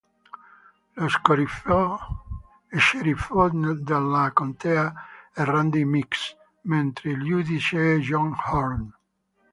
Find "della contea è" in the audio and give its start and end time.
3.83-5.43